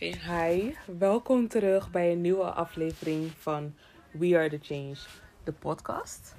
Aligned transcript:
Hi. 0.00 0.74
Welkom 0.98 1.48
terug 1.48 1.90
bij 1.90 2.12
een 2.12 2.20
nieuwe 2.20 2.50
aflevering 2.50 3.32
van 3.38 3.74
We 4.10 4.36
Are 4.36 4.48
The 4.48 4.58
Change, 4.62 4.96
de 5.44 5.52
podcast. 5.52 6.34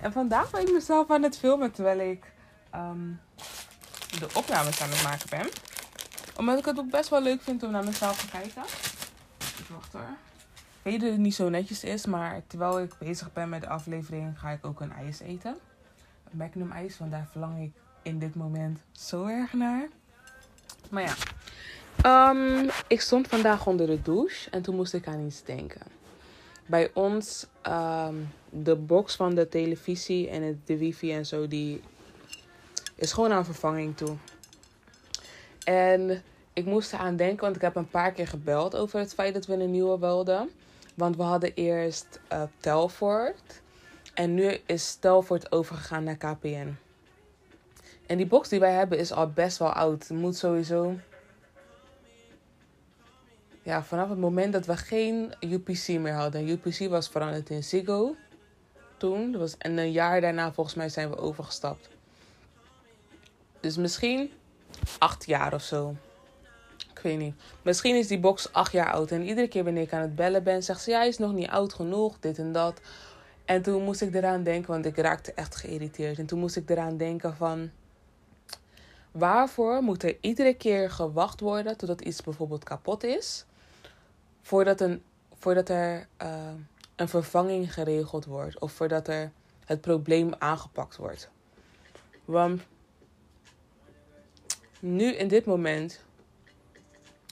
En 0.00 0.12
vandaag 0.12 0.50
ben 0.50 0.60
ik 0.60 0.72
mezelf 0.72 1.10
aan 1.10 1.22
het 1.22 1.38
filmen 1.38 1.72
terwijl 1.72 2.10
ik 2.10 2.32
ehm, 2.70 3.12
de 4.18 4.28
opnames 4.34 4.82
aan 4.82 4.88
het 4.88 5.02
maken 5.02 5.28
ben. 5.30 5.46
Omdat 6.36 6.58
ik 6.58 6.64
het 6.64 6.78
ook 6.78 6.90
best 6.90 7.08
wel 7.08 7.22
leuk 7.22 7.42
vind 7.42 7.62
om 7.62 7.70
naar 7.70 7.84
mezelf 7.84 8.20
te 8.20 8.30
kijken. 8.30 8.62
Ik 9.38 9.66
wacht 9.70 9.92
hoor. 9.92 10.16
Ik 10.54 10.82
weet 10.82 11.00
dat 11.00 11.10
het 11.10 11.18
niet 11.18 11.34
zo 11.34 11.48
netjes 11.48 11.84
is, 11.84 12.06
maar 12.06 12.42
terwijl 12.46 12.80
ik 12.80 12.94
bezig 12.98 13.32
ben 13.32 13.48
met 13.48 13.60
de 13.60 13.68
aflevering 13.68 14.38
ga 14.38 14.50
ik 14.50 14.66
ook 14.66 14.80
een 14.80 14.92
ijs 14.92 15.20
eten. 15.20 15.56
Een 16.30 16.36
Magnum 16.38 16.72
ijs, 16.72 16.98
want 16.98 17.10
daar 17.10 17.28
verlang 17.30 17.62
ik 17.62 17.72
in 18.02 18.18
dit 18.18 18.34
moment 18.34 18.80
zo 18.92 19.26
erg 19.26 19.52
naar. 19.52 19.88
Maar 20.90 21.02
ja, 21.02 21.14
Ehm, 22.06 22.68
ik 22.86 23.00
stond 23.00 23.28
vandaag 23.28 23.66
onder 23.66 23.86
de 23.86 24.02
douche 24.02 24.50
en 24.50 24.62
toen 24.62 24.76
moest 24.76 24.94
ik 24.94 25.06
aan 25.06 25.26
iets 25.26 25.42
denken. 25.42 25.80
Bij 26.66 26.90
ons, 26.94 27.46
ehm, 27.62 28.14
de 28.50 28.76
box 28.76 29.16
van 29.16 29.34
de 29.34 29.48
televisie 29.48 30.28
en 30.28 30.42
het, 30.42 30.56
de 30.66 30.78
wifi 30.78 31.12
en 31.12 31.26
zo, 31.26 31.48
die 31.48 31.82
is 32.94 33.12
gewoon 33.12 33.32
aan 33.32 33.44
vervanging 33.44 33.96
toe. 33.96 34.16
En 35.64 36.22
ik 36.52 36.64
moest 36.64 36.92
eraan 36.92 37.16
denken, 37.16 37.44
want 37.44 37.56
ik 37.56 37.62
heb 37.62 37.76
een 37.76 37.90
paar 37.90 38.12
keer 38.12 38.28
gebeld 38.28 38.76
over 38.76 38.98
het 38.98 39.14
feit 39.14 39.34
dat 39.34 39.46
we 39.46 39.54
een 39.54 39.70
nieuwe 39.70 39.98
wilden. 39.98 40.50
Want 40.94 41.16
we 41.16 41.22
hadden 41.22 41.54
eerst 41.54 42.20
uh, 42.66 43.28
en 44.14 44.34
nu 44.34 44.58
is 44.66 44.94
Telfort 44.94 45.52
overgegaan 45.52 46.04
naar 46.04 46.16
KPN. 46.16 46.76
En 48.06 48.16
die 48.16 48.26
box 48.26 48.48
die 48.48 48.60
wij 48.60 48.72
hebben 48.72 48.98
is 48.98 49.12
al 49.12 49.30
best 49.30 49.58
wel 49.58 49.72
oud. 49.72 50.10
Moet 50.10 50.36
sowieso 50.36 50.94
ja, 53.66 53.84
vanaf 53.84 54.08
het 54.08 54.18
moment 54.18 54.52
dat 54.52 54.66
we 54.66 54.76
geen 54.76 55.32
UPC 55.40 55.88
meer 55.88 56.12
hadden. 56.12 56.48
UPC 56.48 56.88
was 56.88 57.08
veranderd 57.08 57.50
in 57.50 57.64
Ziggo 57.64 58.16
toen. 58.96 59.32
Dat 59.32 59.40
was, 59.40 59.56
en 59.58 59.78
een 59.78 59.92
jaar 59.92 60.20
daarna 60.20 60.52
volgens 60.52 60.76
mij 60.76 60.88
zijn 60.88 61.10
we 61.10 61.16
overgestapt. 61.16 61.88
Dus 63.60 63.76
misschien 63.76 64.30
acht 64.98 65.26
jaar 65.26 65.54
of 65.54 65.62
zo. 65.62 65.94
Ik 66.90 66.98
weet 67.02 67.18
niet. 67.18 67.34
Misschien 67.62 67.96
is 67.96 68.06
die 68.06 68.18
box 68.18 68.52
acht 68.52 68.72
jaar 68.72 68.92
oud. 68.92 69.10
En 69.10 69.22
iedere 69.22 69.48
keer 69.48 69.64
wanneer 69.64 69.82
ik 69.82 69.92
aan 69.92 70.00
het 70.00 70.14
bellen 70.14 70.42
ben, 70.42 70.62
zegt 70.62 70.82
ze: 70.82 70.90
Ja, 70.90 71.02
is 71.02 71.18
nog 71.18 71.32
niet 71.32 71.48
oud 71.48 71.74
genoeg, 71.74 72.18
dit 72.20 72.38
en 72.38 72.52
dat. 72.52 72.80
En 73.44 73.62
toen 73.62 73.82
moest 73.82 74.00
ik 74.00 74.14
eraan 74.14 74.42
denken, 74.42 74.72
want 74.72 74.86
ik 74.86 74.96
raakte 74.96 75.32
echt 75.32 75.56
geïrriteerd. 75.56 76.18
En 76.18 76.26
toen 76.26 76.38
moest 76.38 76.56
ik 76.56 76.70
eraan 76.70 76.96
denken 76.96 77.36
van... 77.36 77.70
Waarvoor 79.10 79.82
moet 79.82 80.02
er 80.02 80.16
iedere 80.20 80.54
keer 80.54 80.90
gewacht 80.90 81.40
worden 81.40 81.76
totdat 81.76 82.00
iets 82.00 82.22
bijvoorbeeld 82.22 82.64
kapot 82.64 83.04
is? 83.04 83.44
Voordat, 84.46 84.80
een, 84.80 85.02
voordat 85.38 85.68
er 85.68 86.06
uh, 86.22 86.52
een 86.96 87.08
vervanging 87.08 87.74
geregeld 87.74 88.24
wordt 88.24 88.58
of 88.58 88.72
voordat 88.72 89.08
er 89.08 89.32
het 89.64 89.80
probleem 89.80 90.34
aangepakt 90.38 90.96
wordt. 90.96 91.28
Want 92.24 92.62
nu 94.80 95.14
in 95.14 95.28
dit 95.28 95.44
moment 95.44 96.00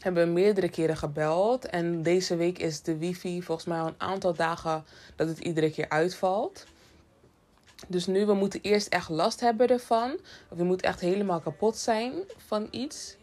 hebben 0.00 0.24
we 0.24 0.32
meerdere 0.32 0.68
keren 0.68 0.96
gebeld 0.96 1.66
en 1.66 2.02
deze 2.02 2.36
week 2.36 2.58
is 2.58 2.82
de 2.82 2.96
wifi 2.98 3.42
volgens 3.42 3.66
mij 3.66 3.78
al 3.78 3.86
een 3.86 3.94
aantal 4.00 4.34
dagen 4.34 4.84
dat 5.16 5.28
het 5.28 5.38
iedere 5.38 5.70
keer 5.70 5.88
uitvalt. 5.88 6.66
Dus 7.86 8.06
nu, 8.06 8.26
we 8.26 8.34
moeten 8.34 8.60
eerst 8.62 8.88
echt 8.88 9.08
last 9.08 9.40
hebben 9.40 9.68
ervan. 9.68 10.18
Of 10.48 10.58
je 10.58 10.64
moet 10.64 10.82
echt 10.82 11.00
helemaal 11.00 11.40
kapot 11.40 11.76
zijn 11.76 12.12
van 12.36 12.68
iets. 12.70 13.16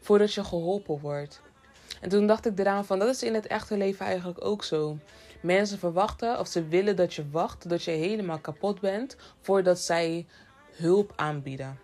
Voordat 0.00 0.34
je 0.34 0.44
geholpen 0.44 1.00
wordt. 1.00 1.40
En 2.00 2.08
toen 2.08 2.26
dacht 2.26 2.46
ik 2.46 2.58
eraan 2.58 2.84
van, 2.84 2.98
dat 2.98 3.08
is 3.08 3.22
in 3.22 3.34
het 3.34 3.46
echte 3.46 3.76
leven 3.76 4.06
eigenlijk 4.06 4.44
ook 4.44 4.64
zo. 4.64 4.98
Mensen 5.40 5.78
verwachten 5.78 6.38
of 6.38 6.48
ze 6.48 6.68
willen 6.68 6.96
dat 6.96 7.14
je 7.14 7.30
wacht, 7.30 7.68
dat 7.68 7.82
je 7.82 7.90
helemaal 7.90 8.38
kapot 8.38 8.80
bent, 8.80 9.16
voordat 9.40 9.78
zij 9.78 10.26
hulp 10.70 11.12
aanbieden. 11.16 11.78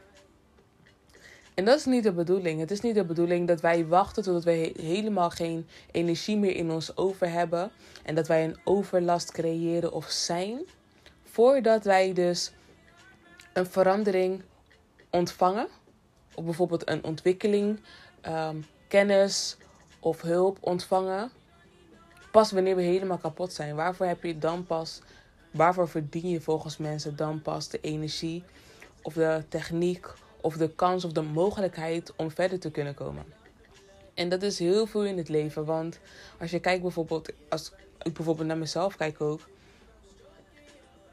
En 1.55 1.65
dat 1.65 1.78
is 1.78 1.84
niet 1.84 2.03
de 2.03 2.12
bedoeling. 2.12 2.60
Het 2.60 2.71
is 2.71 2.81
niet 2.81 2.94
de 2.94 3.05
bedoeling 3.05 3.49
dat 3.49 3.60
wij 3.60 3.87
wachten 3.87 4.22
totdat 4.22 4.44
wij 4.44 4.75
helemaal 4.81 5.31
geen 5.31 5.66
energie 5.91 6.37
meer 6.37 6.55
in 6.56 6.71
ons 6.71 6.97
over 6.97 7.31
hebben. 7.31 7.71
En 8.05 8.15
dat 8.15 8.26
wij 8.26 8.44
een 8.44 8.56
overlast 8.65 9.32
creëren 9.32 9.93
of 9.93 10.10
zijn. 10.10 10.60
Voordat 11.22 11.84
wij 11.84 12.12
dus 12.12 12.53
een 13.53 13.66
verandering 13.66 14.43
ontvangen. 15.10 15.69
Of 16.34 16.44
bijvoorbeeld 16.44 16.88
een 16.88 17.05
ontwikkeling, 17.05 17.81
um, 18.28 18.65
kennis 18.88 19.56
of 20.01 20.21
hulp 20.21 20.59
ontvangen. 20.61 21.31
Pas 22.31 22.53
wanneer 22.53 22.77
we 22.77 22.83
helemaal 22.83 23.19
kapot 23.19 23.53
zijn. 23.53 23.75
Waarvoor 23.75 24.07
heb 24.07 24.23
je 24.23 24.39
dan 24.39 24.67
pas, 24.67 25.01
waarvoor 25.51 25.89
verdien 25.89 26.29
je 26.29 26.41
volgens 26.41 26.77
mensen 26.77 27.17
dan 27.17 27.43
pas 27.43 27.69
de 27.69 27.81
energie 27.81 28.43
of 29.03 29.15
de 29.15 29.45
techniek 29.49 30.06
of 30.41 30.56
de 30.56 30.69
kans 30.69 31.05
of 31.05 31.12
de 31.12 31.23
mogelijkheid 31.23 32.12
om 32.17 32.31
verder 32.31 32.59
te 32.59 32.71
kunnen 32.71 32.95
komen? 32.95 33.25
En 34.15 34.29
dat 34.29 34.43
is 34.43 34.59
heel 34.59 34.87
veel 34.87 35.05
in 35.05 35.17
het 35.17 35.29
leven. 35.29 35.65
Want 35.65 35.99
als 36.41 36.51
je 36.51 36.61
kijkt 36.61 36.83
bijvoorbeeld, 36.83 37.33
als 37.49 37.73
ik 38.03 38.12
bijvoorbeeld 38.12 38.49
naar 38.49 38.59
mezelf 38.59 38.97
kijk 38.97 39.21
ook. 39.21 39.41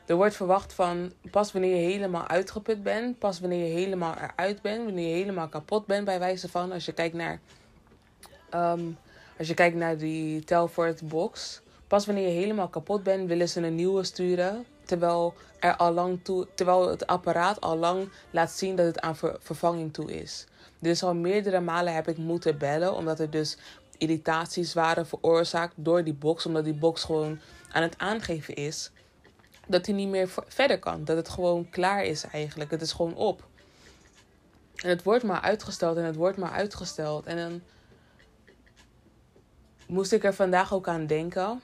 Er 0.06 0.16
wordt 0.16 0.36
verwacht 0.36 0.74
van 0.74 1.12
pas 1.32 1.52
wanneer 1.52 1.76
je 1.76 1.92
helemaal 1.92 2.28
uitgeput 2.28 2.84
bent, 2.84 3.20
pas 3.20 3.40
wanneer 3.40 3.68
je 3.68 3.74
helemaal 3.74 4.16
eruit 4.16 4.62
bent, 4.62 4.84
wanneer 4.84 5.08
je 5.08 5.14
helemaal 5.14 5.48
kapot 5.48 5.86
bent, 5.86 6.06
bij 6.06 6.20
wijze 6.20 6.50
van 6.50 6.72
als 6.72 6.86
je 6.86 6.92
kijkt 6.92 7.16
naar 7.16 7.40
Ehm, 8.53 8.81
als 9.38 9.47
je 9.47 9.53
kijkt 9.53 9.75
naar 9.75 9.97
die 9.97 10.44
Telfort 10.44 11.08
box. 11.08 11.62
Pas 11.88 12.06
wanneer 12.06 12.28
je 12.28 12.34
helemaal 12.34 12.68
kapot 12.68 13.03
bent, 13.03 13.28
willen 13.28 13.50
ze 13.50 13.62
een 13.62 13.75
nieuwe 13.75 14.03
sturen. 14.03 14.66
Terwijl, 14.86 15.34
er 15.59 15.75
al 15.75 15.94
lang 15.94 16.24
toe, 16.24 16.47
terwijl 16.56 16.90
het 16.90 17.08
apparaat 17.08 17.62
al 17.62 17.78
lang 17.78 18.09
laat 18.31 18.52
zien 18.52 18.75
dat 18.75 18.86
het 18.86 19.00
aan 19.00 19.16
vervanging 19.40 19.94
toe 19.94 20.13
is. 20.22 20.46
Dus 20.80 21.03
al 21.03 21.16
meerdere 21.16 21.59
malen 21.59 21.94
heb 21.94 22.08
ik 22.08 22.18
moeten 22.18 22.58
bellen. 22.58 22.96
Omdat 22.96 23.19
er 23.19 23.30
dus 23.30 23.58
irritaties 23.97 24.74
waren 24.74 25.08
veroorzaakt 25.08 25.74
door 25.75 26.03
die 26.03 26.13
box. 26.13 26.46
Omdat 26.46 26.63
die 26.63 26.74
box 26.74 27.03
gewoon 27.03 27.40
aan 27.72 27.81
het 27.81 27.97
aangeven 27.97 28.56
is 28.56 28.92
dat 29.68 29.86
hij 29.86 29.96
niet 29.96 30.09
meer 30.09 30.30
verder 30.47 30.80
kan. 30.80 31.06
Dat 31.06 31.18
het 31.18 31.30
gewoon 31.30 31.69
klaar 31.69 32.03
is 32.03 32.24
eigenlijk. 32.24 32.72
Het 32.72 32.81
is 32.81 32.92
gewoon 32.92 33.16
op. 33.16 33.44
En 34.75 34.90
het 34.90 35.03
wordt 35.03 35.24
maar 35.24 35.42
uitgesteld 35.42 35.97
en 35.97 36.03
het 36.03 36.16
wordt 36.16 36.38
maar 36.38 36.52
uitgesteld. 36.52 37.25
En 37.25 37.38
dan 37.38 37.62
moest 39.88 40.12
ik 40.12 40.24
er 40.24 40.34
vandaag 40.34 40.74
ook 40.74 40.88
aan 40.88 41.06
denken. 41.06 41.62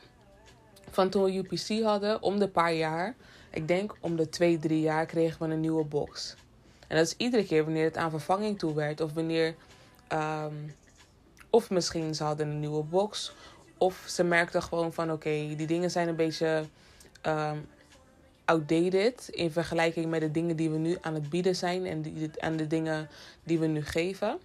Van 0.89 1.09
toen 1.09 1.23
we 1.23 1.37
UPC 1.37 1.83
hadden, 1.83 2.21
om 2.21 2.39
de 2.39 2.47
paar 2.47 2.73
jaar. 2.73 3.15
Ik 3.51 3.67
denk 3.67 3.95
om 3.99 4.15
de 4.15 4.29
twee, 4.29 4.59
drie 4.59 4.81
jaar 4.81 5.05
kregen 5.05 5.47
we 5.47 5.53
een 5.53 5.59
nieuwe 5.59 5.85
box. 5.85 6.35
En 6.87 6.97
dat 6.97 7.05
is 7.05 7.15
iedere 7.17 7.45
keer 7.45 7.63
wanneer 7.63 7.83
het 7.83 7.97
aan 7.97 8.09
vervanging 8.09 8.59
toe 8.59 8.73
werd. 8.73 9.01
Of 9.01 9.13
wanneer. 9.13 9.55
Um, 10.13 10.75
of 11.49 11.69
misschien 11.69 12.15
ze 12.15 12.23
hadden 12.23 12.49
een 12.49 12.59
nieuwe 12.59 12.83
box. 12.83 13.33
Of 13.77 14.03
ze 14.07 14.23
merkten 14.23 14.63
gewoon 14.63 14.93
van 14.93 15.11
oké, 15.11 15.29
die 15.29 15.67
dingen 15.67 15.91
zijn 15.91 16.07
een 16.07 16.15
beetje 16.15 16.63
um, 17.25 17.67
outdated. 18.45 19.29
In 19.31 19.51
vergelijking 19.51 20.05
met 20.05 20.21
de 20.21 20.31
dingen 20.31 20.55
die 20.55 20.69
we 20.69 20.77
nu 20.77 20.97
aan 21.01 21.13
het 21.13 21.29
bieden 21.29 21.55
zijn. 21.55 21.85
En, 21.85 22.01
die, 22.01 22.31
en 22.37 22.57
de 22.57 22.67
dingen 22.67 23.09
die 23.43 23.59
we 23.59 23.67
nu 23.67 23.85
geven. 23.85 24.39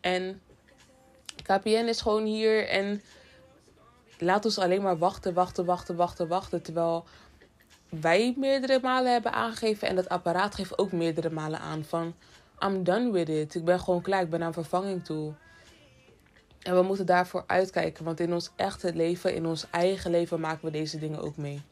En 0.00 0.40
KPN 1.44 1.88
is 1.88 2.00
gewoon 2.00 2.24
hier 2.24 2.68
en 2.68 3.02
laat 4.18 4.44
ons 4.44 4.58
alleen 4.58 4.82
maar 4.82 4.98
wachten, 4.98 5.34
wachten, 5.34 5.64
wachten, 5.64 5.96
wachten, 5.96 6.28
wachten. 6.28 6.62
Terwijl 6.62 7.04
wij 7.88 8.34
meerdere 8.36 8.78
malen 8.82 9.12
hebben 9.12 9.32
aangegeven 9.32 9.88
en 9.88 9.96
dat 9.96 10.08
apparaat 10.08 10.54
geeft 10.54 10.78
ook 10.78 10.92
meerdere 10.92 11.30
malen 11.30 11.60
aan 11.60 11.84
van 11.84 12.14
I'm 12.60 12.84
done 12.84 13.10
with 13.10 13.28
it. 13.28 13.54
Ik 13.54 13.64
ben 13.64 13.80
gewoon 13.80 14.02
klaar, 14.02 14.22
ik 14.22 14.30
ben 14.30 14.42
aan 14.42 14.52
vervanging 14.52 15.04
toe. 15.04 15.32
En 16.62 16.74
we 16.74 16.82
moeten 16.82 17.06
daarvoor 17.06 17.44
uitkijken, 17.46 18.04
want 18.04 18.20
in 18.20 18.32
ons 18.32 18.50
echte 18.56 18.94
leven, 18.94 19.34
in 19.34 19.46
ons 19.46 19.66
eigen 19.70 20.10
leven 20.10 20.40
maken 20.40 20.64
we 20.64 20.70
deze 20.70 20.98
dingen 20.98 21.20
ook 21.20 21.36
mee. 21.36 21.62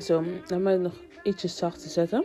Zo, 0.00 0.24
dan 0.46 0.68
ik 0.68 0.80
nog 0.80 0.94
ietsje 1.22 1.48
zacht 1.48 1.82
te 1.82 1.88
zetten. 1.88 2.24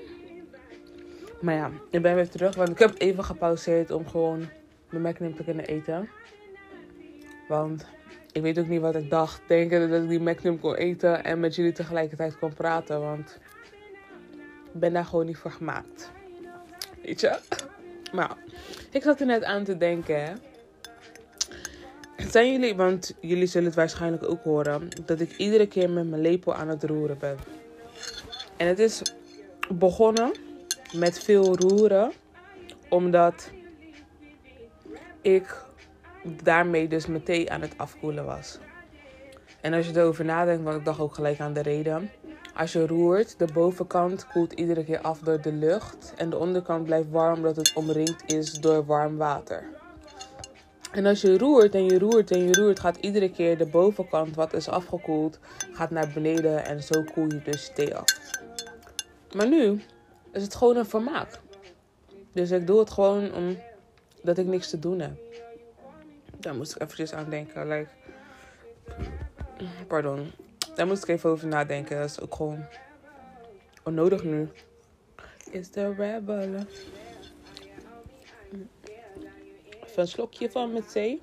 Maar 1.41 1.55
ja, 1.55 1.71
ik 1.89 2.01
ben 2.01 2.15
weer 2.15 2.29
terug. 2.29 2.55
Want 2.55 2.69
ik 2.69 2.79
heb 2.79 2.95
even 2.97 3.23
gepauzeerd 3.23 3.91
om 3.91 4.07
gewoon 4.07 4.49
mijn 4.89 5.01
Magnum 5.01 5.35
te 5.35 5.43
kunnen 5.43 5.65
eten. 5.65 6.09
Want 7.47 7.85
ik 8.31 8.41
weet 8.41 8.59
ook 8.59 8.67
niet 8.67 8.81
wat 8.81 8.95
ik 8.95 9.09
dacht. 9.09 9.41
Denken 9.47 9.89
dat 9.89 10.03
ik 10.03 10.09
die 10.09 10.19
Magnum 10.19 10.59
kon 10.59 10.75
eten 10.75 11.23
en 11.23 11.39
met 11.39 11.55
jullie 11.55 11.71
tegelijkertijd 11.71 12.39
kon 12.39 12.53
praten. 12.53 13.01
Want 13.01 13.39
ik 14.73 14.79
ben 14.79 14.93
daar 14.93 15.05
gewoon 15.05 15.25
niet 15.25 15.37
voor 15.37 15.51
gemaakt. 15.51 16.11
Weet 17.03 17.19
je? 17.19 17.39
Maar 18.13 18.37
ik 18.91 19.03
zat 19.03 19.19
er 19.19 19.25
net 19.25 19.43
aan 19.43 19.63
te 19.63 19.77
denken. 19.77 20.39
Zijn 22.17 22.51
jullie, 22.51 22.75
want 22.75 23.15
jullie 23.19 23.47
zullen 23.47 23.67
het 23.67 23.75
waarschijnlijk 23.75 24.29
ook 24.29 24.43
horen, 24.43 24.89
dat 25.05 25.19
ik 25.19 25.37
iedere 25.37 25.67
keer 25.67 25.89
met 25.89 26.09
mijn 26.09 26.21
lepel 26.21 26.55
aan 26.55 26.67
het 26.67 26.83
roeren 26.83 27.17
ben. 27.17 27.37
En 28.57 28.67
het 28.67 28.79
is 28.79 29.01
begonnen 29.69 30.31
met 30.93 31.19
veel 31.19 31.55
roeren, 31.55 32.11
omdat 32.89 33.51
ik 35.21 35.63
daarmee 36.43 36.87
dus 36.87 37.05
mijn 37.05 37.23
thee 37.23 37.51
aan 37.51 37.61
het 37.61 37.77
afkoelen 37.77 38.25
was. 38.25 38.59
En 39.61 39.73
als 39.73 39.87
je 39.87 39.99
erover 39.99 40.25
nadenkt, 40.25 40.63
want 40.63 40.77
ik 40.77 40.85
dacht 40.85 40.99
ook 40.99 41.13
gelijk 41.13 41.39
aan 41.39 41.53
de 41.53 41.61
reden. 41.61 42.11
Als 42.55 42.73
je 42.73 42.87
roert, 42.87 43.39
de 43.39 43.47
bovenkant 43.53 44.27
koelt 44.27 44.53
iedere 44.53 44.83
keer 44.83 44.99
af 44.99 45.19
door 45.19 45.41
de 45.41 45.51
lucht. 45.51 46.13
En 46.17 46.29
de 46.29 46.37
onderkant 46.37 46.83
blijft 46.83 47.09
warm 47.09 47.35
omdat 47.35 47.55
het 47.55 47.73
omringd 47.73 48.23
is 48.31 48.51
door 48.53 48.85
warm 48.85 49.17
water. 49.17 49.63
En 50.91 51.05
als 51.05 51.21
je 51.21 51.37
roert 51.37 51.75
en 51.75 51.85
je 51.85 51.99
roert 51.99 52.31
en 52.31 52.43
je 52.43 52.53
roert, 52.53 52.79
gaat 52.79 52.97
iedere 52.97 53.31
keer 53.31 53.57
de 53.57 53.65
bovenkant, 53.65 54.35
wat 54.35 54.53
is 54.53 54.69
afgekoeld, 54.69 55.39
gaat 55.73 55.89
naar 55.89 56.11
beneden. 56.13 56.65
En 56.65 56.83
zo 56.83 57.03
koel 57.13 57.31
je 57.31 57.41
dus 57.43 57.71
thee 57.75 57.95
af. 57.95 58.05
Maar 59.35 59.47
nu 59.47 59.81
is 60.31 60.41
het 60.41 60.55
gewoon 60.55 60.77
een 60.77 60.85
vermaak. 60.85 61.39
Dus 62.31 62.51
ik 62.51 62.67
doe 62.67 62.79
het 62.79 62.89
gewoon 62.89 63.33
omdat 63.33 64.37
ik 64.37 64.45
niks 64.45 64.69
te 64.69 64.79
doen 64.79 64.99
heb. 64.99 65.17
Daar 66.39 66.55
moest 66.55 66.75
ik 66.75 66.81
eventjes 66.81 67.13
aan 67.13 67.29
denken. 67.29 67.67
Like, 67.67 67.89
pardon. 69.87 70.31
Daar 70.75 70.87
moest 70.87 71.03
ik 71.03 71.09
even 71.09 71.29
over 71.29 71.47
nadenken. 71.47 71.97
Dat 71.97 72.09
is 72.09 72.19
ook 72.19 72.35
gewoon 72.35 72.65
onnodig 73.83 74.23
nu. 74.23 74.49
Is 75.51 75.71
de 75.71 75.93
rebel. 75.93 76.65
Even 79.83 80.01
een 80.01 80.07
slokje 80.07 80.51
van 80.51 80.73
met 80.73 80.91
thee. 80.91 81.21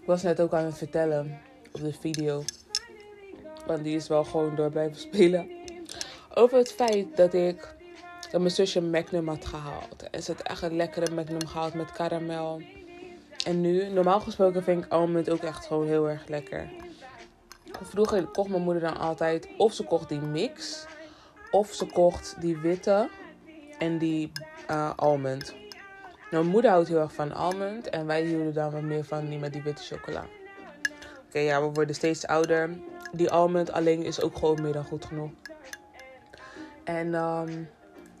Ik 0.00 0.06
was 0.06 0.22
net 0.22 0.40
ook 0.40 0.52
aan 0.52 0.64
het 0.64 0.78
vertellen 0.78 1.40
op 1.74 1.80
de 1.80 1.92
video. 1.92 2.44
Want 3.66 3.84
die 3.84 3.96
is 3.96 4.08
wel 4.08 4.24
gewoon 4.24 4.54
door 4.54 4.70
blijven 4.70 4.98
spelen. 5.00 5.48
Over 6.34 6.58
het 6.58 6.72
feit 6.72 7.16
dat 7.16 7.34
ik 7.34 7.74
dat 8.30 8.40
mijn 8.40 8.54
zusje 8.54 8.80
Magnum 8.80 9.28
had 9.28 9.46
gehaald. 9.46 10.10
En 10.10 10.22
ze 10.22 10.32
had 10.32 10.42
echt 10.42 10.62
een 10.62 10.76
lekkere 10.76 11.14
Magnum 11.14 11.46
gehaald 11.46 11.74
met 11.74 11.92
karamel. 11.92 12.62
En 13.46 13.60
nu, 13.60 13.88
normaal 13.88 14.20
gesproken 14.20 14.62
vind 14.62 14.84
ik 14.84 14.92
almond 14.92 15.30
ook 15.30 15.42
echt 15.42 15.66
gewoon 15.66 15.86
heel 15.86 16.08
erg 16.08 16.28
lekker. 16.28 16.70
Vroeger 17.82 18.26
kocht 18.26 18.48
mijn 18.48 18.62
moeder 18.62 18.82
dan 18.82 18.96
altijd 18.96 19.48
of 19.56 19.72
ze 19.72 19.84
kocht 19.84 20.08
die 20.08 20.20
mix. 20.20 20.86
Of 21.50 21.72
ze 21.72 21.86
kocht 21.86 22.36
die 22.40 22.56
witte 22.56 23.08
en 23.78 23.98
die 23.98 24.32
uh, 24.70 24.90
almond. 24.96 25.54
Nou, 26.30 26.44
mijn 26.44 26.46
moeder 26.46 26.70
houdt 26.70 26.88
heel 26.88 27.00
erg 27.00 27.12
van 27.12 27.32
almond. 27.32 27.88
En 27.90 28.06
wij 28.06 28.22
hielden 28.22 28.54
dan 28.54 28.70
wat 28.70 28.82
meer 28.82 29.04
van 29.04 29.28
die 29.28 29.38
met 29.38 29.52
die 29.52 29.62
witte 29.62 29.82
chocola. 29.82 30.26
Oké, 31.34 31.42
ja, 31.42 31.62
we 31.62 31.72
worden 31.72 31.94
steeds 31.94 32.26
ouder. 32.26 32.70
Die 33.12 33.30
almond 33.30 33.72
alleen 33.72 34.02
is 34.02 34.20
ook 34.20 34.36
gewoon 34.36 34.62
meer 34.62 34.72
dan 34.72 34.84
goed 34.84 35.04
genoeg. 35.04 35.30
En 36.84 37.14
um, 37.14 37.68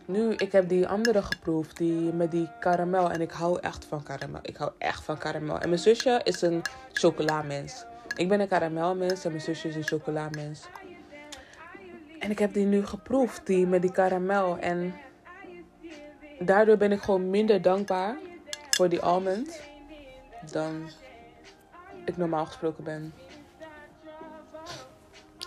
nu, 0.04 0.32
ik 0.32 0.52
heb 0.52 0.68
die 0.68 0.88
andere 0.88 1.22
geproefd, 1.22 1.76
die 1.76 2.12
met 2.12 2.30
die 2.30 2.48
karamel. 2.60 3.10
En 3.10 3.20
ik 3.20 3.30
hou 3.30 3.58
echt 3.60 3.84
van 3.84 4.02
karamel. 4.02 4.40
Ik 4.42 4.56
hou 4.56 4.72
echt 4.78 5.04
van 5.04 5.18
karamel. 5.18 5.58
En 5.58 5.68
mijn 5.68 5.80
zusje 5.80 6.20
is 6.24 6.42
een 6.42 6.62
chocolamens. 6.92 7.84
Ik 8.16 8.28
ben 8.28 8.40
een 8.40 8.48
karamelmens 8.48 9.24
en 9.24 9.30
mijn 9.30 9.42
zusje 9.42 9.68
is 9.68 9.76
een 9.76 9.86
chocolamens. 9.86 10.62
En 12.18 12.30
ik 12.30 12.38
heb 12.38 12.52
die 12.52 12.66
nu 12.66 12.86
geproefd, 12.86 13.46
die 13.46 13.66
met 13.66 13.82
die 13.82 13.92
karamel. 13.92 14.58
En 14.58 14.94
daardoor 16.38 16.76
ben 16.76 16.92
ik 16.92 17.02
gewoon 17.02 17.30
minder 17.30 17.62
dankbaar 17.62 18.16
voor 18.70 18.88
die 18.88 19.00
almond 19.00 19.60
dan 20.50 20.90
ik 22.04 22.16
normaal 22.16 22.46
gesproken 22.46 22.84
ben. 22.84 23.14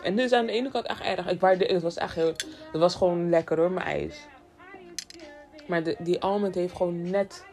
En 0.04 0.20
is 0.20 0.32
aan 0.32 0.46
de 0.46 0.52
ene 0.52 0.72
kant 0.72 0.86
echt 0.86 1.02
erg. 1.02 1.28
Ik 1.28 1.40
waardeer, 1.40 1.74
het 1.74 1.82
was 1.82 1.98
echt 1.98 2.16
heel, 2.16 2.34
het 2.72 2.80
was 2.80 2.96
gewoon 2.96 3.30
lekker 3.30 3.58
hoor, 3.58 3.72
mijn 3.72 3.86
ijs. 3.86 4.28
Maar 5.68 5.84
de, 5.84 5.96
die 6.00 6.22
almond 6.22 6.56
heeft 6.56 6.76
gewoon 6.76 7.10
net, 7.10 7.46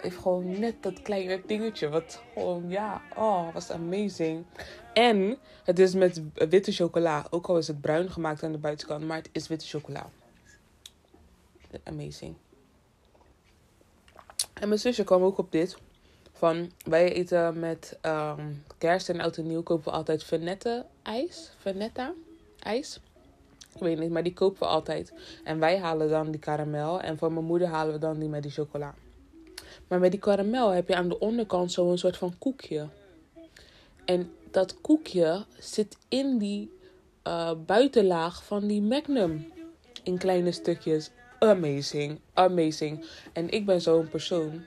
heeft 0.00 0.16
gewoon 0.16 0.58
net 0.58 0.82
dat 0.82 1.02
kleine 1.02 1.42
dingetje. 1.46 1.88
Wat 1.88 2.22
gewoon, 2.34 2.68
ja, 2.68 3.02
oh, 3.16 3.52
was 3.52 3.70
amazing. 3.70 4.44
En 4.92 5.38
het 5.64 5.78
is 5.78 5.94
met 5.94 6.22
witte 6.34 6.72
chocola. 6.72 7.26
Ook 7.30 7.46
al 7.46 7.58
is 7.58 7.66
het 7.66 7.80
bruin 7.80 8.10
gemaakt 8.10 8.42
aan 8.42 8.52
de 8.52 8.58
buitenkant, 8.58 9.04
maar 9.04 9.16
het 9.16 9.28
is 9.32 9.48
witte 9.48 9.66
chocola. 9.66 10.10
Amazing. 11.84 12.34
En 14.52 14.68
mijn 14.68 14.80
zusje 14.80 15.04
kwam 15.04 15.22
ook 15.22 15.38
op 15.38 15.52
dit. 15.52 15.76
Van, 16.40 16.70
wij 16.84 17.12
eten 17.12 17.58
met 17.58 17.98
um, 18.02 18.64
kerst 18.78 19.08
en 19.08 19.20
oud 19.20 19.36
en 19.36 19.46
nieuw 19.46 19.62
kopen 19.62 19.84
we 19.84 19.90
altijd 19.90 20.24
Venette 20.24 20.84
ijs. 21.02 21.50
Venetta 21.58 22.12
ijs. 22.58 23.00
Ik 23.74 23.80
weet 23.80 23.98
niet, 23.98 24.10
maar 24.10 24.22
die 24.22 24.32
kopen 24.32 24.58
we 24.58 24.66
altijd. 24.66 25.12
En 25.44 25.58
wij 25.58 25.78
halen 25.78 26.08
dan 26.08 26.30
die 26.30 26.40
karamel. 26.40 27.00
En 27.00 27.18
voor 27.18 27.32
mijn 27.32 27.44
moeder 27.44 27.68
halen 27.68 27.92
we 27.92 27.98
dan 27.98 28.18
die 28.18 28.28
met 28.28 28.42
die 28.42 28.50
chocola. 28.52 28.94
Maar 29.88 29.98
met 29.98 30.10
die 30.10 30.20
karamel 30.20 30.68
heb 30.70 30.88
je 30.88 30.94
aan 30.94 31.08
de 31.08 31.18
onderkant 31.18 31.72
zo'n 31.72 31.98
soort 31.98 32.16
van 32.16 32.34
koekje. 32.38 32.88
En 34.04 34.32
dat 34.50 34.80
koekje 34.80 35.44
zit 35.58 35.96
in 36.08 36.38
die 36.38 36.70
uh, 37.26 37.52
buitenlaag 37.66 38.44
van 38.44 38.66
die 38.66 38.82
Magnum. 38.82 39.52
In 40.02 40.18
kleine 40.18 40.52
stukjes. 40.52 41.10
Amazing. 41.38 42.20
Amazing. 42.32 43.04
En 43.32 43.50
ik 43.50 43.66
ben 43.66 43.80
zo'n 43.80 44.08
persoon. 44.08 44.64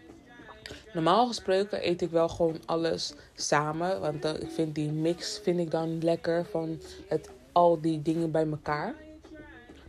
Normaal 0.93 1.27
gesproken 1.27 1.87
eet 1.87 2.01
ik 2.01 2.09
wel 2.09 2.29
gewoon 2.29 2.59
alles 2.65 3.13
samen. 3.35 4.01
Want 4.01 4.25
ik 4.25 4.51
vind 4.51 4.75
die 4.75 4.91
mix 4.91 5.39
vind 5.43 5.59
ik 5.59 5.71
dan 5.71 6.03
lekker 6.03 6.45
van 6.45 6.79
het 7.07 7.29
al 7.51 7.81
die 7.81 8.01
dingen 8.01 8.31
bij 8.31 8.47
elkaar. 8.47 8.95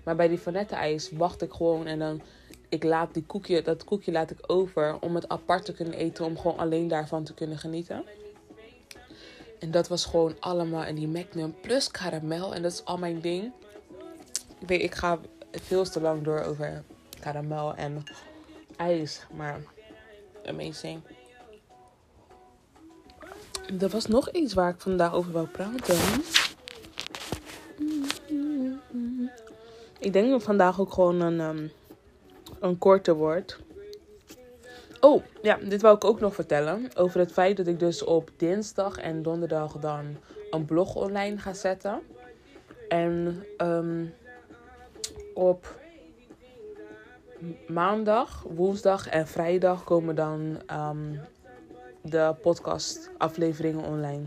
Maar 0.05 0.17
bij 0.17 0.29
die 0.29 0.38
vanette 0.38 0.75
ijs 0.75 1.11
wacht 1.11 1.43
ik 1.43 1.53
gewoon 1.53 1.87
en 1.87 1.99
dan 1.99 2.23
ik 2.69 2.85
laat 2.85 3.15
die 3.15 3.25
koekje, 3.26 3.62
dat 3.62 3.85
koekje 3.85 4.12
laat 4.12 4.31
ik 4.31 4.38
over 4.47 4.97
om 5.00 5.15
het 5.15 5.29
apart 5.29 5.65
te 5.65 5.73
kunnen 5.73 5.94
eten, 5.94 6.25
om 6.25 6.38
gewoon 6.38 6.59
alleen 6.59 6.88
daarvan 6.88 7.25
te 7.25 7.35
kunnen 7.35 7.59
genieten. 7.59 8.05
En 9.61 9.71
dat 9.71 9.88
was 9.88 10.05
gewoon 10.05 10.37
allemaal 10.41 10.85
in 10.85 10.94
die 10.94 11.09
Magnum 11.09 11.55
plus 11.61 11.91
karamel 11.91 12.55
en 12.55 12.62
dat 12.62 12.73
is 12.73 12.85
al 12.85 12.99
mijn 12.99 13.21
ding. 13.21 13.53
Ik 14.59 14.69
weet, 14.69 14.82
ik 14.82 14.94
ga 14.94 15.19
veel 15.50 15.85
te 15.85 16.00
lang 16.00 16.23
door 16.23 16.41
over 16.41 16.82
karamel 17.21 17.75
en 17.75 18.05
ijs, 18.76 19.21
maar 19.32 19.61
amazing. 20.46 21.00
Er 23.81 23.88
was 23.88 24.06
nog 24.06 24.31
iets 24.31 24.55
waar 24.55 24.70
ik 24.70 24.81
vandaag 24.81 25.14
over 25.14 25.32
wou 25.32 25.46
praten. 25.46 25.96
Ik 29.99 30.12
denk 30.12 30.30
dat 30.30 30.42
vandaag 30.42 30.80
ook 30.80 30.92
gewoon 30.92 31.21
een, 31.21 31.40
um, 31.40 31.73
een 32.61 32.78
korte 32.78 33.14
wordt. 33.14 33.59
Oh, 35.00 35.23
ja, 35.42 35.57
dit 35.57 35.83
wou 35.83 35.97
ik 35.97 36.04
ook 36.04 36.21
nog 36.21 36.35
vertellen. 36.35 36.88
Over 36.97 37.21
het 37.21 37.33
feit 37.33 37.57
dat 37.57 37.66
ik 37.66 37.78
dus 37.78 38.04
op 38.04 38.30
dinsdag 38.37 38.97
en 38.97 39.23
donderdag 39.23 39.73
dan 39.73 40.16
een 40.50 40.64
blog 40.64 40.95
online 40.95 41.38
ga 41.38 41.52
zetten. 41.52 42.00
En 42.88 43.45
um, 43.59 44.14
op 45.35 45.83
maandag, 47.69 48.45
woensdag 48.49 49.09
en 49.09 49.27
vrijdag 49.27 49.85
komen 49.85 50.15
dan 50.15 50.61
um, 50.73 51.21
de 52.03 52.35
podcast 52.43 53.11
afleveringen 53.19 53.85
online. 53.85 54.23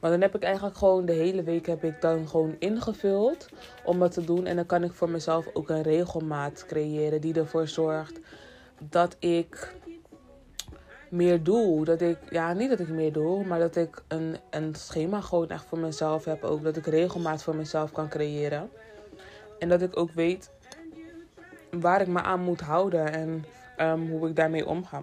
Maar 0.00 0.10
dan 0.10 0.20
heb 0.20 0.34
ik 0.34 0.42
eigenlijk 0.42 0.76
gewoon 0.76 1.06
de 1.06 1.12
hele 1.12 1.42
week 1.42 1.66
heb 1.66 1.84
ik 1.84 2.00
dan 2.00 2.28
gewoon 2.28 2.56
ingevuld 2.58 3.48
om 3.84 3.98
wat 3.98 4.12
te 4.12 4.24
doen. 4.24 4.46
En 4.46 4.56
dan 4.56 4.66
kan 4.66 4.84
ik 4.84 4.92
voor 4.92 5.10
mezelf 5.10 5.46
ook 5.52 5.68
een 5.68 5.82
regelmaat 5.82 6.64
creëren 6.66 7.20
die 7.20 7.34
ervoor 7.34 7.68
zorgt 7.68 8.20
dat 8.78 9.16
ik 9.18 9.74
meer 11.08 11.42
doe. 11.42 11.84
Dat 11.84 12.00
ik, 12.00 12.18
ja, 12.30 12.52
niet 12.52 12.70
dat 12.70 12.80
ik 12.80 12.88
meer 12.88 13.12
doe, 13.12 13.44
maar 13.44 13.58
dat 13.58 13.76
ik 13.76 14.02
een, 14.08 14.36
een 14.50 14.74
schema 14.74 15.20
gewoon 15.20 15.48
echt 15.48 15.64
voor 15.64 15.78
mezelf 15.78 16.24
heb. 16.24 16.44
Ook 16.44 16.62
dat 16.62 16.76
ik 16.76 16.86
regelmaat 16.86 17.42
voor 17.42 17.56
mezelf 17.56 17.92
kan 17.92 18.08
creëren. 18.08 18.70
En 19.58 19.68
dat 19.68 19.82
ik 19.82 19.96
ook 19.96 20.10
weet 20.10 20.50
waar 21.80 22.00
ik 22.00 22.06
me 22.06 22.22
aan 22.22 22.40
moet 22.40 22.60
houden 22.60 23.12
en 23.12 23.44
um, 23.80 24.10
hoe 24.10 24.28
ik 24.28 24.36
daarmee 24.36 24.66
omga. 24.66 25.02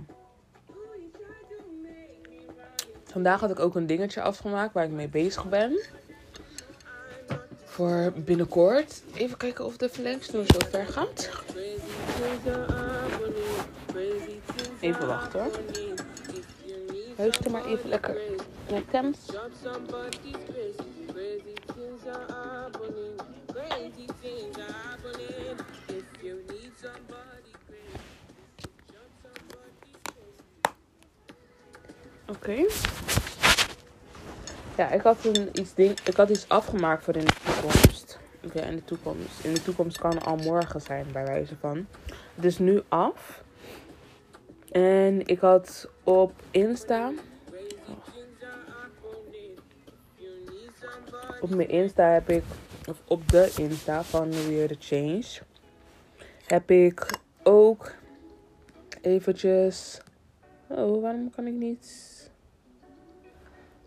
Vandaag 3.03 3.39
had 3.39 3.51
ik 3.51 3.59
ook 3.59 3.75
een 3.75 3.87
dingetje 3.87 4.21
afgemaakt 4.21 4.73
waar 4.73 4.83
ik 4.83 4.91
mee 4.91 5.07
bezig 5.07 5.49
ben. 5.49 5.79
Voor 7.63 8.13
binnenkort. 8.15 9.03
Even 9.13 9.37
kijken 9.37 9.65
of 9.65 9.77
de 9.77 9.89
verlengsnoer 9.89 10.45
zo 10.45 10.57
ver 10.69 10.87
gaat. 10.87 11.29
Even 14.79 15.07
wachten 15.07 15.39
hoor. 15.39 15.51
Luister 17.17 17.51
maar 17.51 17.65
even 17.65 17.89
lekker 17.89 18.17
naar 18.69 18.85
Thames. 18.91 19.17
Oké. 32.27 32.37
Okay. 32.37 32.67
Ja, 34.77 34.91
ik 34.91 35.01
had, 35.01 35.25
een, 35.25 35.49
iets, 35.53 35.73
ding, 35.73 35.99
ik 35.99 36.15
had 36.15 36.29
iets 36.29 36.49
afgemaakt 36.49 37.03
voor 37.03 37.15
in 37.15 37.25
de 37.25 37.33
toekomst. 37.43 38.19
Ja, 38.53 38.61
in 38.61 38.75
de 38.75 38.85
toekomst. 38.85 39.43
In 39.43 39.53
de 39.53 39.61
toekomst 39.61 39.97
kan 39.97 40.21
al 40.21 40.35
morgen 40.35 40.81
zijn, 40.81 41.05
bij 41.11 41.25
wijze 41.25 41.55
van. 41.59 41.87
Het 42.35 42.45
is 42.45 42.57
nu 42.57 42.81
af. 42.87 43.43
En 44.71 45.27
ik 45.27 45.39
had 45.39 45.89
op 46.03 46.33
Insta. 46.51 47.11
Op 51.41 51.49
mijn 51.49 51.69
Insta 51.69 52.07
heb 52.07 52.29
ik. 52.29 52.43
Of 52.87 53.01
op 53.07 53.29
de 53.29 53.51
Insta 53.57 54.03
van 54.03 54.29
Weer 54.31 54.67
the 54.67 54.75
Change. 54.79 55.25
Heb 56.45 56.71
ik 56.71 57.19
ook 57.43 57.91
eventjes. 59.01 59.99
Oh, 60.67 61.01
waarom 61.01 61.29
kan 61.29 61.47
ik 61.47 61.53
niet 61.53 62.12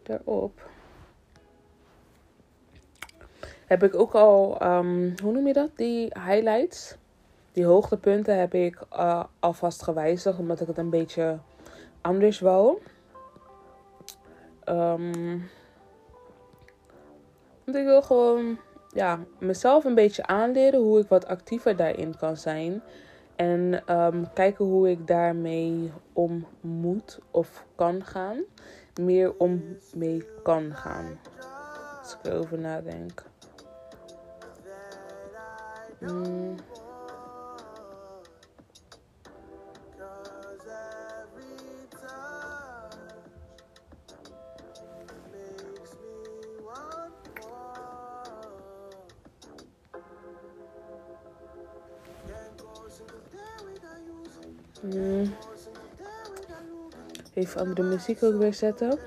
daarop? 0.06 0.68
Heb 3.66 3.82
ik 3.82 3.94
ook 3.94 4.14
al, 4.14 4.62
um, 4.62 5.14
hoe 5.22 5.32
noem 5.32 5.46
je 5.46 5.52
dat? 5.52 5.70
Die 5.76 6.12
highlights. 6.26 6.96
Die 7.52 7.64
hoogtepunten 7.64 8.38
heb 8.38 8.54
ik 8.54 8.80
uh, 8.92 9.24
alvast 9.38 9.82
gewijzigd, 9.82 10.38
omdat 10.38 10.60
ik 10.60 10.66
het 10.66 10.78
een 10.78 10.90
beetje 10.90 11.38
anders 12.00 12.40
wou. 12.40 12.78
Um, 14.68 15.50
want 17.64 17.76
ik 17.76 17.84
wil 17.84 18.02
gewoon 18.02 18.58
ja, 18.92 19.18
mezelf 19.38 19.84
een 19.84 19.94
beetje 19.94 20.26
aanleren 20.26 20.80
hoe 20.80 21.00
ik 21.00 21.08
wat 21.08 21.26
actiever 21.26 21.76
daarin 21.76 22.16
kan 22.16 22.36
zijn. 22.36 22.82
En 23.36 23.82
um, 23.98 24.32
kijken 24.32 24.64
hoe 24.64 24.90
ik 24.90 25.06
daarmee 25.06 25.92
om 26.12 26.46
moet 26.60 27.18
of 27.30 27.66
kan 27.74 28.04
gaan. 28.04 28.44
Meer 29.00 29.34
om 29.38 29.78
mee 29.94 30.26
kan 30.42 30.74
gaan. 30.74 31.18
Als 32.02 32.12
ik 32.14 32.18
erover 32.22 32.58
nadenk. 32.58 33.24
Mm. 36.00 36.56
Mm. 54.82 55.34
Even 57.36 57.60
andere 57.60 57.82
muziek 57.82 58.22
ook 58.22 58.36
weer 58.36 58.54
zetten. 58.54 58.98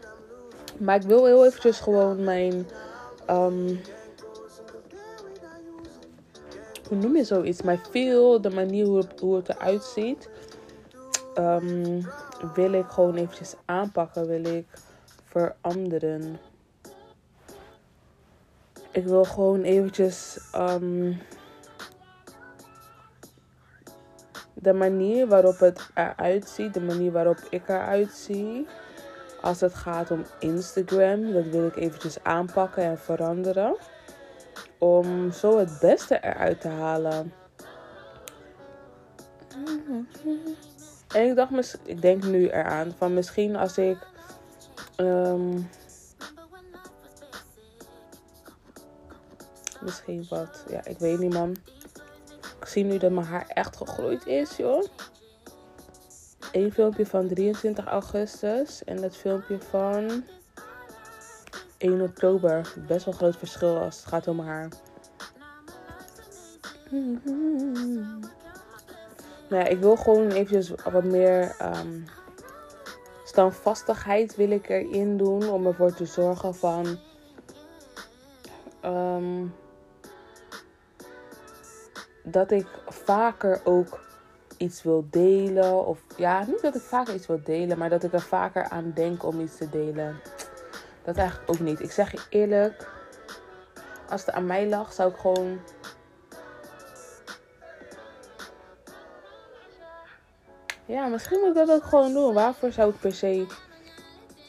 Maar 0.77 0.95
ik 0.95 1.01
wil 1.01 1.25
heel 1.25 1.45
eventjes 1.45 1.79
gewoon 1.79 2.23
mijn. 2.23 2.53
Um, 3.29 3.79
hoe 6.87 6.97
noem 6.97 7.15
je 7.15 7.23
zoiets? 7.23 7.61
Mijn 7.61 7.79
feel, 7.89 8.41
de 8.41 8.49
manier 8.49 8.85
hoe 8.85 9.35
het, 9.35 9.49
eruit 9.49 9.83
ziet. 9.83 10.29
Um, 11.37 12.07
wil 12.53 12.73
ik 12.73 12.85
gewoon 12.87 13.15
eventjes 13.15 13.55
aanpakken. 13.65 14.27
Wil 14.27 14.43
ik 14.43 14.67
veranderen. 15.23 16.39
Ik 18.91 19.05
wil 19.05 19.23
gewoon 19.23 19.61
eventjes. 19.61 20.39
Um, 20.55 21.19
de 24.53 24.73
manier 24.73 25.27
waarop 25.27 25.59
het 25.59 25.89
eruit 25.93 26.49
ziet, 26.49 26.73
de 26.73 26.81
manier 26.81 27.11
waarop 27.11 27.39
ik 27.49 27.69
eruit 27.69 28.11
zie, 28.11 28.67
als 29.41 29.61
het 29.61 29.73
gaat 29.73 30.11
om 30.11 30.25
Instagram, 30.39 31.33
dat 31.33 31.45
wil 31.45 31.67
ik 31.67 31.75
eventjes 31.75 32.23
aanpakken 32.23 32.83
en 32.83 32.99
veranderen. 32.99 33.75
Om 34.77 35.31
zo 35.31 35.57
het 35.57 35.77
beste 35.79 36.19
eruit 36.21 36.61
te 36.61 36.67
halen. 36.67 37.33
En 41.13 41.27
ik 41.29 41.35
dacht, 41.35 41.79
ik 41.83 42.01
denk 42.01 42.23
nu 42.23 42.47
eraan, 42.47 42.93
van 42.97 43.13
misschien 43.13 43.55
als 43.55 43.77
ik. 43.77 43.97
Um, 44.97 45.69
misschien 49.81 50.25
wat, 50.29 50.65
ja, 50.69 50.85
ik 50.85 50.97
weet 50.97 51.19
niet 51.19 51.33
man 51.33 51.55
zie 52.67 52.83
nu 52.83 52.97
dat 52.97 53.11
mijn 53.11 53.25
haar 53.25 53.47
echt 53.47 53.77
gegroeid 53.77 54.25
is, 54.25 54.57
joh. 54.57 54.83
Eén 56.51 56.71
filmpje 56.71 57.05
van 57.05 57.27
23 57.27 57.85
augustus 57.85 58.83
en 58.83 59.03
het 59.03 59.15
filmpje 59.15 59.59
van 59.59 60.23
1 61.77 62.01
oktober. 62.01 62.73
Best 62.87 63.05
wel 63.05 63.13
groot 63.13 63.37
verschil 63.37 63.77
als 63.77 63.97
het 63.97 64.05
gaat 64.05 64.27
om 64.27 64.39
haar. 64.39 64.69
Nou 69.49 69.63
ja, 69.63 69.65
ik 69.65 69.79
wil 69.79 69.95
gewoon 69.95 70.31
eventjes 70.31 70.71
wat 70.91 71.03
meer 71.03 71.55
um, 71.61 72.05
standvastigheid 73.23 74.35
wil 74.35 74.51
ik 74.51 74.69
erin 74.69 75.17
doen. 75.17 75.49
Om 75.49 75.65
ervoor 75.67 75.93
te 75.93 76.05
zorgen 76.05 76.55
van... 76.55 76.97
Um, 78.85 79.53
dat 82.31 82.51
ik 82.51 82.67
vaker 82.87 83.61
ook 83.63 83.99
iets 84.57 84.83
wil 84.83 85.07
delen. 85.09 85.85
Of 85.85 85.99
ja, 86.17 86.45
niet 86.45 86.61
dat 86.61 86.75
ik 86.75 86.81
vaker 86.81 87.13
iets 87.13 87.27
wil 87.27 87.41
delen, 87.43 87.77
maar 87.77 87.89
dat 87.89 88.03
ik 88.03 88.13
er 88.13 88.21
vaker 88.21 88.63
aan 88.63 88.91
denk 88.95 89.23
om 89.23 89.39
iets 89.39 89.57
te 89.57 89.69
delen. 89.69 90.21
Dat 91.03 91.17
eigenlijk 91.17 91.49
ook 91.49 91.59
niet. 91.59 91.79
Ik 91.79 91.91
zeg 91.91 92.11
je 92.11 92.21
eerlijk, 92.29 92.89
als 94.09 94.25
het 94.25 94.35
aan 94.35 94.45
mij 94.45 94.67
lag, 94.67 94.93
zou 94.93 95.11
ik 95.11 95.17
gewoon. 95.17 95.59
Ja, 100.85 101.07
misschien 101.07 101.39
moet 101.39 101.49
ik 101.49 101.55
dat 101.55 101.71
ook 101.71 101.83
gewoon 101.83 102.13
doen. 102.13 102.33
Waarvoor 102.33 102.71
zou 102.71 102.89
ik 102.89 102.99
per 102.99 103.13
se. 103.13 103.45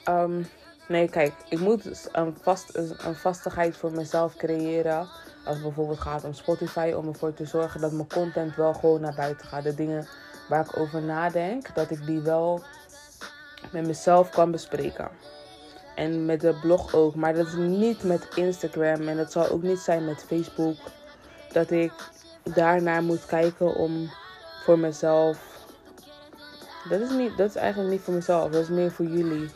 Um, 0.08 0.46
nee, 0.90 1.08
kijk, 1.08 1.34
ik 1.48 1.60
moet 1.60 2.08
een, 2.12 2.36
vast, 2.40 2.76
een 2.76 3.14
vastigheid 3.14 3.76
voor 3.76 3.92
mezelf 3.92 4.36
creëren 4.36 4.98
als 5.44 5.54
het 5.54 5.62
bijvoorbeeld 5.62 6.00
gaat 6.00 6.24
om 6.24 6.34
Spotify, 6.34 6.92
om 6.96 7.08
ervoor 7.08 7.34
te 7.34 7.46
zorgen 7.46 7.80
dat 7.80 7.92
mijn 7.92 8.08
content 8.08 8.56
wel 8.56 8.74
gewoon 8.74 9.00
naar 9.00 9.14
buiten 9.14 9.46
gaat. 9.46 9.62
De 9.62 9.74
dingen 9.74 10.06
waar 10.48 10.64
ik 10.64 10.78
over 10.78 11.02
nadenk, 11.02 11.74
dat 11.74 11.90
ik 11.90 12.06
die 12.06 12.20
wel 12.20 12.62
met 13.72 13.86
mezelf 13.86 14.30
kan 14.30 14.50
bespreken. 14.50 15.08
En 15.94 16.24
met 16.24 16.40
de 16.40 16.58
blog 16.60 16.94
ook. 16.94 17.14
Maar 17.14 17.34
dat 17.34 17.46
is 17.46 17.54
niet 17.54 18.02
met 18.02 18.28
Instagram 18.34 19.08
en 19.08 19.16
dat 19.16 19.32
zal 19.32 19.48
ook 19.48 19.62
niet 19.62 19.78
zijn 19.78 20.04
met 20.04 20.24
Facebook. 20.26 20.76
Dat 21.52 21.70
ik 21.70 21.92
daarnaar 22.42 23.02
moet 23.02 23.26
kijken 23.26 23.74
om 23.74 24.10
voor 24.64 24.78
mezelf. 24.78 25.48
Dat 26.88 27.00
is, 27.00 27.10
niet, 27.10 27.36
dat 27.36 27.48
is 27.48 27.56
eigenlijk 27.56 27.90
niet 27.90 28.00
voor 28.00 28.14
mezelf, 28.14 28.50
dat 28.50 28.62
is 28.62 28.68
meer 28.68 28.90
voor 28.90 29.06
jullie. 29.06 29.50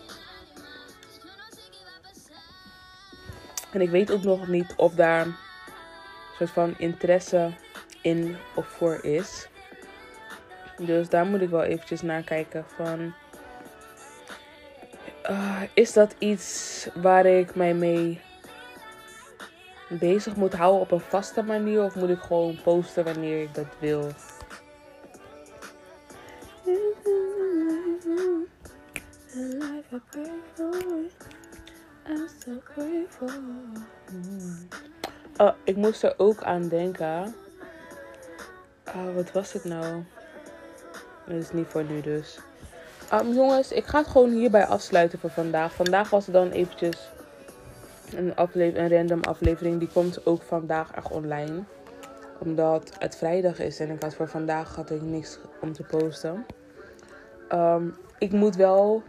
En 3.75 3.81
ik 3.81 3.91
weet 3.91 4.11
ook 4.11 4.23
nog 4.23 4.49
niet 4.49 4.75
of 4.77 4.95
daar 4.95 5.27
soort 6.37 6.51
van 6.51 6.75
interesse 6.79 7.51
in 8.01 8.37
of 8.55 8.67
voor 8.67 9.05
is. 9.05 9.49
Dus 10.79 11.09
daar 11.09 11.27
moet 11.27 11.41
ik 11.41 11.49
wel 11.49 11.63
eventjes 11.63 12.03
naar 12.03 12.23
kijken 12.23 12.65
van... 12.77 13.15
Uh, 15.31 15.63
is 15.75 15.93
dat 15.93 16.15
iets 16.19 16.89
waar 16.95 17.27
ik 17.27 17.55
mij 17.55 17.75
mee 17.75 18.21
bezig 19.89 20.37
moet 20.37 20.55
houden 20.55 20.81
op 20.81 20.91
een 20.91 21.01
vaste 21.01 21.43
manier? 21.43 21.85
Of 21.85 21.95
moet 21.95 22.09
ik 22.09 22.21
gewoon 22.21 22.61
posten 22.63 23.05
wanneer 23.05 23.43
ik 23.43 23.55
dat 23.55 23.77
wil? 23.79 24.09
I'm 32.09 32.29
so 32.45 32.53
grateful. 32.65 33.29
Oh, 35.37 35.53
ik 35.65 35.77
moest 35.77 36.03
er 36.03 36.15
ook 36.17 36.43
aan 36.43 36.69
denken. 36.69 37.35
Oh, 38.87 39.15
wat 39.15 39.33
was 39.33 39.53
het 39.53 39.65
nou? 39.65 40.05
Dat 41.27 41.37
is 41.37 41.53
niet 41.53 41.67
voor 41.67 41.85
nu 41.85 42.01
dus. 42.01 42.39
Um, 43.13 43.33
jongens, 43.33 43.73
ik 43.73 43.85
ga 43.85 43.99
het 43.99 44.07
gewoon 44.07 44.31
hierbij 44.31 44.67
afsluiten 44.67 45.19
voor 45.19 45.31
vandaag. 45.31 45.75
Vandaag 45.75 46.11
was 46.11 46.25
het 46.25 46.35
dan 46.35 46.51
eventjes 46.51 47.11
een, 48.15 48.33
een 48.55 48.89
random 48.97 49.23
aflevering. 49.23 49.79
Die 49.79 49.89
komt 49.93 50.27
ook 50.27 50.43
vandaag 50.43 50.93
echt 50.93 51.11
online. 51.11 51.63
Omdat 52.39 52.93
het 52.99 53.17
vrijdag 53.17 53.59
is 53.59 53.81
en 53.81 53.91
ik 53.91 54.03
had 54.03 54.15
voor 54.15 54.29
vandaag 54.29 54.75
had 54.75 54.91
ik 54.91 55.03
niks 55.03 55.39
om 55.61 55.73
te 55.73 55.83
posten. 55.83 56.47
Um, 57.53 57.97
ik 58.19 58.33
moet 58.33 58.57
wel, 58.57 59.03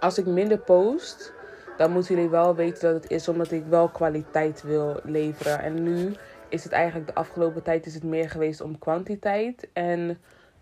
als 0.00 0.18
ik 0.18 0.26
minder 0.26 0.58
post, 0.58 1.32
dan 1.76 1.92
moeten 1.92 2.14
jullie 2.14 2.30
wel 2.30 2.54
weten 2.54 2.92
dat 2.92 3.02
het 3.02 3.12
is 3.12 3.28
omdat 3.28 3.50
ik 3.50 3.64
wel 3.68 3.88
kwaliteit 3.88 4.62
wil 4.62 5.00
leveren. 5.04 5.60
En 5.62 5.82
nu 5.82 6.12
is 6.48 6.64
het 6.64 6.72
eigenlijk 6.72 7.06
de 7.06 7.14
afgelopen 7.14 7.62
tijd 7.62 7.86
is 7.86 7.94
het 7.94 8.04
meer 8.04 8.30
geweest 8.30 8.60
om 8.60 8.78
kwantiteit. 8.78 9.68
En 9.72 10.18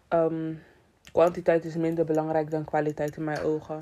um, 0.09 0.63
kwantiteit 1.13 1.65
is 1.65 1.77
minder 1.77 2.05
belangrijk 2.05 2.51
dan 2.51 2.65
kwaliteit 2.65 3.17
in 3.17 3.25
mijn 3.25 3.41
ogen. 3.43 3.79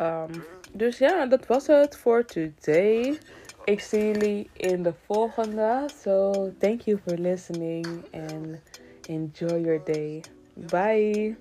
Um, 0.00 0.44
Dus 0.72 0.98
ja, 0.98 1.26
dat 1.26 1.46
was 1.46 1.66
het 1.66 1.96
voor 1.96 2.24
today. 2.24 3.18
Ik 3.64 3.80
zie 3.80 4.06
jullie 4.06 4.50
in 4.52 4.82
de 4.82 4.92
volgende. 5.06 5.88
So, 6.02 6.32
thank 6.58 6.80
you 6.80 6.98
for 7.06 7.18
listening 7.18 7.86
and 8.12 8.56
enjoy 9.08 9.60
your 9.60 9.80
day. 9.84 10.20
Bye. 10.54 11.36